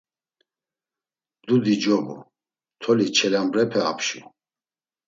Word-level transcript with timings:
Dudi 1.47 1.75
cobu, 1.83 2.15
toli 2.81 3.05
çelambrepe 3.15 3.79
apşu. 3.91 4.19